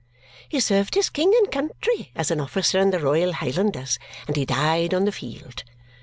He 0.49 0.59
served 0.59 0.95
his 0.95 1.11
king 1.11 1.31
and 1.37 1.51
country 1.51 2.11
as 2.15 2.31
an 2.31 2.39
officer 2.39 2.79
in 2.79 2.89
the 2.89 2.97
Royal 2.99 3.33
Highlanders, 3.33 3.99
and 4.25 4.35
he 4.35 4.45
died 4.45 4.95
on 4.95 5.05
the 5.05 5.11
field. 5.11 5.63